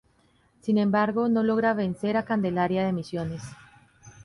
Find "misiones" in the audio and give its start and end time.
2.91-3.43